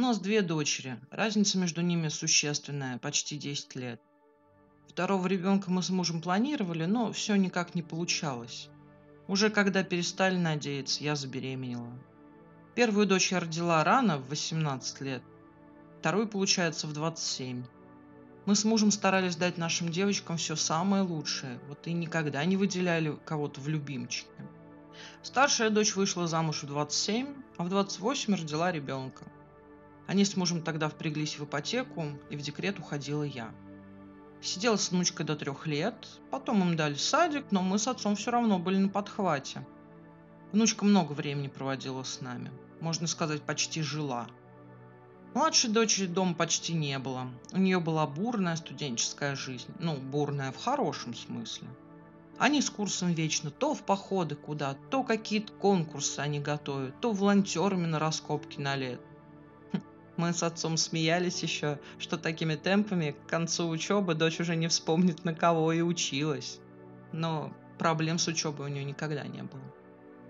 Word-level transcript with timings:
нас 0.00 0.18
две 0.18 0.42
дочери. 0.42 0.98
Разница 1.10 1.58
между 1.58 1.82
ними 1.82 2.08
существенная, 2.08 2.98
почти 2.98 3.36
10 3.36 3.76
лет. 3.76 4.00
Второго 4.88 5.26
ребенка 5.28 5.70
мы 5.70 5.82
с 5.82 5.90
мужем 5.90 6.20
планировали, 6.20 6.84
но 6.86 7.12
все 7.12 7.36
никак 7.36 7.74
не 7.74 7.82
получалось. 7.82 8.68
Уже 9.28 9.50
когда 9.50 9.84
перестали 9.84 10.36
надеяться, 10.36 11.04
я 11.04 11.14
забеременела. 11.14 11.92
Первую 12.74 13.06
дочь 13.06 13.30
я 13.30 13.40
родила 13.40 13.84
рано, 13.84 14.18
в 14.18 14.28
18 14.28 15.00
лет. 15.02 15.22
Вторую, 16.00 16.26
получается, 16.26 16.86
в 16.86 16.92
27. 16.92 17.64
Мы 18.46 18.54
с 18.56 18.64
мужем 18.64 18.90
старались 18.90 19.36
дать 19.36 19.58
нашим 19.58 19.90
девочкам 19.90 20.38
все 20.38 20.56
самое 20.56 21.02
лучшее, 21.02 21.60
вот 21.68 21.86
и 21.86 21.92
никогда 21.92 22.44
не 22.44 22.56
выделяли 22.56 23.16
кого-то 23.24 23.60
в 23.60 23.68
любимчике. 23.68 24.30
Старшая 25.22 25.70
дочь 25.70 25.94
вышла 25.94 26.26
замуж 26.26 26.62
в 26.62 26.66
27, 26.66 27.28
а 27.58 27.64
в 27.64 27.68
28 27.68 28.34
родила 28.34 28.72
ребенка. 28.72 29.24
Они 30.10 30.24
с 30.24 30.36
мужем 30.36 30.60
тогда 30.60 30.88
впряглись 30.88 31.38
в 31.38 31.44
ипотеку, 31.44 32.18
и 32.30 32.36
в 32.36 32.42
декрет 32.42 32.80
уходила 32.80 33.22
я. 33.22 33.52
Сидела 34.42 34.74
с 34.74 34.90
внучкой 34.90 35.24
до 35.24 35.36
трех 35.36 35.68
лет, 35.68 36.08
потом 36.32 36.62
им 36.62 36.76
дали 36.76 36.94
садик, 36.94 37.44
но 37.52 37.62
мы 37.62 37.78
с 37.78 37.86
отцом 37.86 38.16
все 38.16 38.32
равно 38.32 38.58
были 38.58 38.78
на 38.78 38.88
подхвате. 38.88 39.64
Внучка 40.50 40.84
много 40.84 41.12
времени 41.12 41.46
проводила 41.46 42.02
с 42.02 42.20
нами. 42.20 42.50
Можно 42.80 43.06
сказать, 43.06 43.42
почти 43.42 43.82
жила– 43.82 44.26
Младшей 45.32 45.70
дочери 45.70 46.06
дома 46.06 46.34
почти 46.34 46.72
не 46.72 46.98
было. 46.98 47.30
У 47.52 47.58
нее 47.58 47.78
была 47.78 48.04
бурная 48.04 48.56
студенческая 48.56 49.36
жизнь. 49.36 49.72
Ну, 49.78 49.96
бурная 49.96 50.50
в 50.50 50.56
хорошем 50.56 51.14
смысле. 51.14 51.68
Они 52.36 52.60
с 52.60 52.68
курсом 52.68 53.12
вечно 53.12 53.52
то 53.52 53.74
в 53.74 53.82
походы 53.84 54.34
куда, 54.34 54.74
то 54.90 55.04
какие-то 55.04 55.52
конкурсы 55.52 56.18
они 56.18 56.40
готовят, 56.40 57.00
то 57.00 57.12
волонтерами 57.12 57.86
на 57.86 58.00
раскопки 58.00 58.58
на 58.58 58.74
лет. 58.74 59.00
Мы 60.20 60.34
с 60.34 60.42
отцом 60.42 60.76
смеялись 60.76 61.42
еще, 61.42 61.78
что 61.98 62.18
такими 62.18 62.54
темпами 62.54 63.12
к 63.12 63.30
концу 63.30 63.66
учебы 63.70 64.14
дочь 64.14 64.38
уже 64.38 64.54
не 64.54 64.68
вспомнит 64.68 65.24
на 65.24 65.34
кого 65.34 65.72
и 65.72 65.80
училась. 65.80 66.60
Но 67.10 67.54
проблем 67.78 68.18
с 68.18 68.28
учебой 68.28 68.66
у 68.66 68.68
нее 68.68 68.84
никогда 68.84 69.22
не 69.24 69.42
было. 69.42 69.62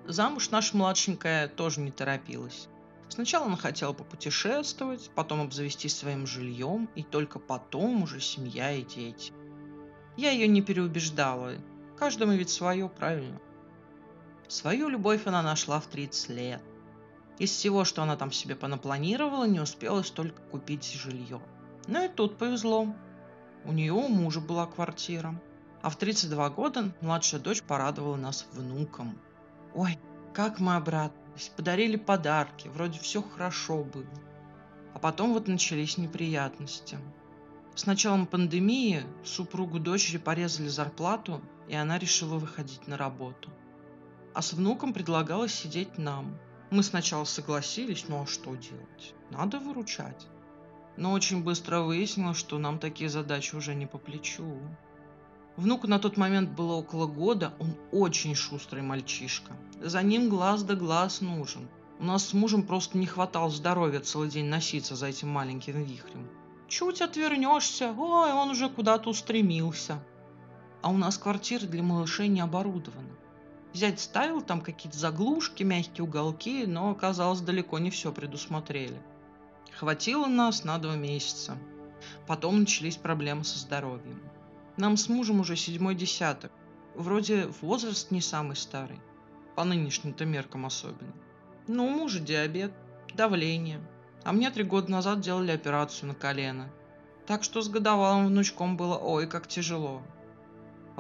Замуж 0.07 0.51
наша 0.51 0.77
младшенькая 0.77 1.49
тоже 1.49 1.81
не 1.81 1.91
торопилась. 1.91 2.69
Сначала 3.09 3.47
она 3.47 3.57
хотела 3.57 3.93
попутешествовать, 3.93 5.11
потом 5.17 5.41
обзавестись 5.41 5.97
своим 5.97 6.25
жильем, 6.25 6.89
и 6.95 7.03
только 7.03 7.41
потом 7.41 8.05
уже 8.05 8.21
семья 8.21 8.71
и 8.71 8.85
дети. 8.85 9.33
Я 10.17 10.31
ее 10.31 10.47
не 10.47 10.63
переубеждала. 10.63 11.55
Каждому 11.99 12.35
ведь 12.35 12.51
свое, 12.51 12.89
правильно? 12.89 13.41
Свою 14.47 14.89
любовь 14.89 15.27
она 15.27 15.43
нашла 15.43 15.81
в 15.81 15.89
30 15.89 16.29
лет. 16.29 16.63
Из 17.41 17.51
всего, 17.51 17.87
что 17.87 18.03
она 18.03 18.17
там 18.17 18.31
себе 18.33 18.55
понапланировала, 18.55 19.45
не 19.45 19.61
успелось 19.61 20.11
только 20.11 20.43
купить 20.43 20.85
жилье. 20.93 21.41
Но 21.87 22.05
и 22.05 22.09
тут 22.09 22.37
повезло. 22.37 22.95
У 23.65 23.73
нее 23.73 23.95
у 23.95 24.09
мужа 24.09 24.41
была 24.41 24.67
квартира. 24.67 25.41
А 25.81 25.89
в 25.89 25.97
32 25.97 26.51
года 26.51 26.93
младшая 27.01 27.41
дочь 27.41 27.63
порадовала 27.63 28.17
нас 28.17 28.47
внуком. 28.53 29.19
Ой, 29.75 29.99
как 30.35 30.61
мы 30.61 30.77
обрадовались 30.77 31.49
подарили 31.57 31.97
подарки, 31.97 32.69
вроде 32.69 32.99
все 32.99 33.23
хорошо 33.23 33.85
было. 33.85 34.05
А 34.93 34.99
потом 34.99 35.33
вот 35.33 35.49
начались 35.49 35.97
неприятности. 35.97 36.99
С 37.75 37.87
началом 37.87 38.27
пандемии 38.27 39.03
супругу 39.25 39.79
дочери 39.79 40.19
порезали 40.19 40.69
зарплату, 40.69 41.41
и 41.69 41.75
она 41.75 41.99
решила 41.99 42.37
выходить 42.37 42.87
на 42.87 42.99
работу. 42.99 43.49
А 44.35 44.43
с 44.43 44.53
внуком 44.53 44.93
предлагалось 44.93 45.55
сидеть 45.55 45.97
нам. 45.97 46.39
Мы 46.71 46.85
сначала 46.85 47.25
согласились, 47.25 48.05
ну 48.09 48.23
а 48.23 48.27
что 48.27 48.55
делать? 48.55 49.15
Надо 49.31 49.59
выручать. 49.59 50.29
Но 50.97 51.13
очень 51.13 51.43
быстро 51.43 51.81
выяснилось, 51.81 52.37
что 52.37 52.59
нам 52.59 52.79
такие 52.79 53.11
задачи 53.11 53.57
уже 53.57 53.75
не 53.75 53.87
по 53.87 53.99
плечу. 53.99 54.57
Внуку 55.57 55.89
на 55.89 55.99
тот 55.99 56.17
момент 56.17 56.51
было 56.51 56.75
около 56.75 57.07
года, 57.07 57.53
он 57.59 57.75
очень 57.91 58.37
шустрый 58.37 58.83
мальчишка. 58.83 59.53
За 59.83 60.03
ним 60.03 60.29
глаз 60.29 60.63
да 60.63 60.77
глаз 60.77 61.21
нужен. 61.21 61.69
У 61.99 62.05
нас 62.05 62.29
с 62.29 62.35
мужем 62.35 62.63
просто 62.63 62.99
не 62.99 63.07
хватало 63.07 63.51
здоровья 63.51 64.01
целый 64.01 64.31
день 64.31 64.47
носиться 64.47 64.95
за 64.95 65.09
этим 65.09 65.29
маленьким 65.29 65.83
вихрем. 65.83 66.29
Чуть 66.69 67.03
отвернешься, 67.03 67.93
ой, 67.93 68.33
он 68.33 68.51
уже 68.51 68.71
куда-то 68.71 69.11
устремился. 69.11 70.03
А 70.83 70.91
у 70.91 70.97
нас 70.97 71.19
квартира 71.19 71.67
для 71.67 71.83
малышей 71.83 72.29
не 72.29 72.41
оборудована. 72.41 73.11
Зять 73.73 74.01
ставил 74.01 74.43
там 74.43 74.61
какие-то 74.61 74.99
заглушки, 74.99 75.63
мягкие 75.63 76.05
уголки, 76.05 76.67
но 76.67 76.91
оказалось 76.91 77.41
далеко 77.41 77.79
не 77.79 77.91
все 77.91 78.13
предусмотрели. 78.13 79.01
Хватило 79.73 80.27
нас 80.27 80.65
на 80.65 80.79
два 80.79 80.97
месяца. 80.97 81.57
Потом 82.27 82.61
начались 82.61 82.97
проблемы 82.97 83.45
со 83.45 83.59
здоровьем. 83.59 84.21
Нам 84.77 84.97
с 84.97 85.09
мужем 85.09 85.41
уже 85.41 85.57
седьмой 85.57 85.95
десяток. 85.95 86.51
Вроде 86.95 87.47
возраст 87.61 88.11
не 88.11 88.21
самый 88.21 88.57
старый. 88.57 88.99
По 89.55 89.65
нынешним-то 89.65 90.25
меркам 90.25 90.67
особенно. 90.67 91.13
Но 91.69 91.87
у 91.87 91.91
мужа 91.91 92.19
диабет, 92.19 92.73
давление. 93.15 93.81
А 94.25 94.33
мне 94.33 94.51
три 94.51 94.65
года 94.65 94.91
назад 94.91 95.21
делали 95.21 95.53
операцию 95.53 96.09
на 96.09 96.15
колено. 96.15 96.69
Так 97.27 97.45
что 97.45 97.63
с 97.63 97.69
годовалым 97.69 98.27
внучком 98.27 98.77
было 98.77 98.97
ой, 98.99 99.29
как 99.29 99.47
тяжело. 99.47 100.03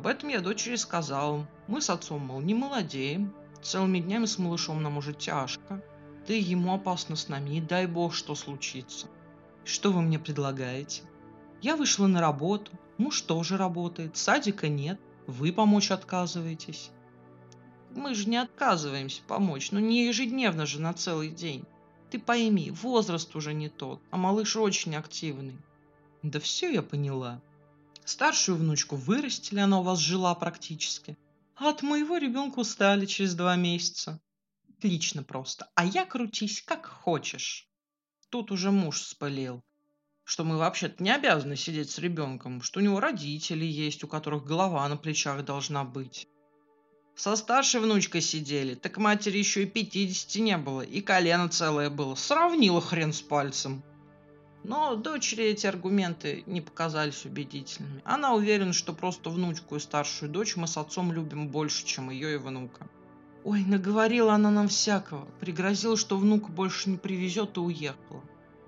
Об 0.00 0.06
этом 0.06 0.30
я 0.30 0.40
дочери 0.40 0.76
сказал. 0.76 1.46
Мы 1.66 1.82
с 1.82 1.90
отцом, 1.90 2.22
мол, 2.22 2.40
не 2.40 2.54
молодеем. 2.54 3.34
Целыми 3.60 3.98
днями 3.98 4.24
с 4.24 4.38
малышом 4.38 4.82
нам 4.82 4.96
уже 4.96 5.12
тяжко. 5.12 5.84
Да 6.26 6.32
и 6.32 6.40
ему 6.40 6.72
опасно 6.72 7.16
с 7.16 7.28
нами, 7.28 7.50
не 7.50 7.60
дай 7.60 7.86
бог, 7.86 8.14
что 8.14 8.34
случится. 8.34 9.08
Что 9.62 9.92
вы 9.92 10.00
мне 10.00 10.18
предлагаете? 10.18 11.02
Я 11.60 11.76
вышла 11.76 12.06
на 12.06 12.22
работу, 12.22 12.72
Муж 12.96 13.20
тоже 13.20 13.58
работает, 13.58 14.16
садика 14.16 14.70
нет, 14.70 14.98
вы 15.26 15.52
помочь 15.52 15.90
отказываетесь. 15.90 16.90
Мы 17.90 18.14
же 18.14 18.26
не 18.26 18.38
отказываемся 18.38 19.20
помочь, 19.28 19.70
но 19.70 19.80
не 19.80 20.06
ежедневно 20.06 20.64
же 20.64 20.80
на 20.80 20.94
целый 20.94 21.28
день. 21.28 21.66
Ты 22.10 22.18
пойми, 22.18 22.70
возраст 22.70 23.36
уже 23.36 23.52
не 23.52 23.68
тот, 23.68 24.00
а 24.10 24.16
малыш 24.16 24.56
очень 24.56 24.96
активный. 24.96 25.58
Да 26.22 26.40
все 26.40 26.72
я 26.72 26.80
поняла. 26.80 27.42
Старшую 28.10 28.58
внучку 28.58 28.96
вырастили, 28.96 29.60
она 29.60 29.78
у 29.78 29.84
вас 29.84 30.00
жила 30.00 30.34
практически. 30.34 31.16
А 31.54 31.70
от 31.70 31.82
моего 31.82 32.16
ребенка 32.16 32.58
устали 32.58 33.06
через 33.06 33.36
два 33.36 33.54
месяца. 33.54 34.20
Отлично 34.68 35.22
просто. 35.22 35.70
А 35.76 35.84
я 35.84 36.04
крутись 36.04 36.60
как 36.60 36.86
хочешь. 36.86 37.68
Тут 38.28 38.50
уже 38.50 38.72
муж 38.72 39.02
спалил 39.02 39.62
что 40.24 40.44
мы 40.44 40.58
вообще-то 40.58 41.02
не 41.02 41.12
обязаны 41.12 41.56
сидеть 41.56 41.90
с 41.90 41.98
ребенком, 41.98 42.62
что 42.62 42.78
у 42.78 42.82
него 42.84 43.00
родители 43.00 43.64
есть, 43.64 44.04
у 44.04 44.06
которых 44.06 44.44
голова 44.44 44.88
на 44.88 44.96
плечах 44.96 45.44
должна 45.44 45.82
быть. 45.82 46.28
Со 47.16 47.34
старшей 47.34 47.80
внучкой 47.80 48.20
сидели, 48.20 48.76
так 48.76 48.96
матери 48.98 49.38
еще 49.38 49.64
и 49.64 49.66
пятидесяти 49.66 50.38
не 50.38 50.56
было, 50.56 50.82
и 50.82 51.00
колено 51.00 51.48
целое 51.48 51.90
было. 51.90 52.14
Сравнила 52.14 52.80
хрен 52.80 53.12
с 53.12 53.20
пальцем. 53.20 53.82
Но 54.62 54.94
дочери 54.94 55.44
эти 55.44 55.66
аргументы 55.66 56.44
не 56.46 56.60
показались 56.60 57.24
убедительными. 57.24 58.02
Она 58.04 58.34
уверена, 58.34 58.72
что 58.72 58.92
просто 58.92 59.30
внучку 59.30 59.76
и 59.76 59.80
старшую 59.80 60.30
дочь 60.30 60.56
мы 60.56 60.66
с 60.66 60.76
отцом 60.76 61.12
любим 61.12 61.48
больше, 61.48 61.86
чем 61.86 62.10
ее 62.10 62.34
и 62.34 62.38
внука. 62.38 62.86
Ой, 63.42 63.64
наговорила 63.64 64.34
она 64.34 64.50
нам 64.50 64.68
всякого. 64.68 65.26
Пригрозила, 65.40 65.96
что 65.96 66.18
внука 66.18 66.52
больше 66.52 66.90
не 66.90 66.98
привезет 66.98 67.56
и 67.56 67.60
уехала. 67.60 68.22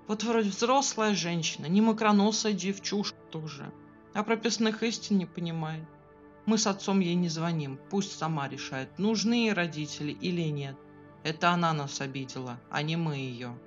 Вот 0.07 0.23
вроде 0.23 0.49
взрослая 0.49 1.13
женщина, 1.13 1.67
не 1.67 1.81
макроносая 1.81 2.53
девчушка 2.53 3.17
тоже. 3.31 3.71
А 4.13 4.23
прописных 4.23 4.81
истин 4.83 5.19
не 5.19 5.25
понимает. 5.25 5.87
Мы 6.45 6.57
с 6.57 6.67
отцом 6.67 6.99
ей 6.99 7.15
не 7.15 7.29
звоним, 7.29 7.79
пусть 7.89 8.17
сама 8.17 8.49
решает, 8.49 8.99
нужны 8.99 9.45
ей 9.45 9.53
родители 9.53 10.11
или 10.11 10.41
нет. 10.41 10.75
Это 11.23 11.51
она 11.51 11.71
нас 11.71 12.01
обидела, 12.01 12.59
а 12.69 12.81
не 12.81 12.97
мы 12.97 13.15
ее. 13.15 13.57